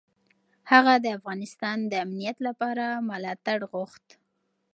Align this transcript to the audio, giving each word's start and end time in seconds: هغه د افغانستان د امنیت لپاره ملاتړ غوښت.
هغه 0.71 0.93
د 1.03 1.07
افغانستان 1.17 1.77
د 1.91 1.93
امنیت 2.05 2.37
لپاره 2.47 2.85
ملاتړ 3.09 3.57
غوښت. 3.71 4.05